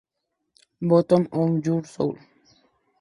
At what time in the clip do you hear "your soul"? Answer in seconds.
1.63-2.17